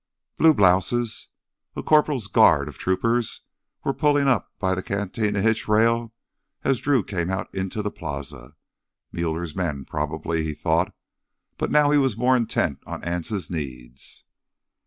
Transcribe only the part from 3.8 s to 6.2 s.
pulling up by the cantina hitch rail